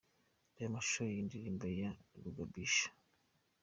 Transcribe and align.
Reba 0.55 0.67
amashusho 0.71 1.01
y'iyi 1.05 1.23
ndirimbo 1.27 1.65
ya 1.79 1.91
Rugabisha. 2.23 2.87